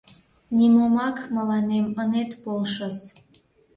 Нимомак 0.55 1.17
мыланем 1.35 1.85
ынет 2.01 2.31
полшыс... 2.43 2.97